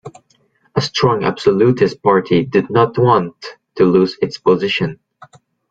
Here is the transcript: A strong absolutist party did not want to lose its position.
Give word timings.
A 0.73 0.81
strong 0.81 1.23
absolutist 1.23 2.01
party 2.01 2.43
did 2.43 2.71
not 2.71 2.97
want 2.97 3.35
to 3.75 3.85
lose 3.85 4.17
its 4.19 4.39
position. 4.39 4.99